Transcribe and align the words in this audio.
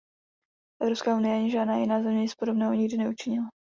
Evropská 0.81 1.15
unie 1.15 1.33
ani 1.35 1.51
žádná 1.51 1.77
jiná 1.77 2.01
země 2.03 2.21
nic 2.21 2.35
podobného 2.35 2.73
nikdy 2.73 2.97
neučinila. 2.97 3.49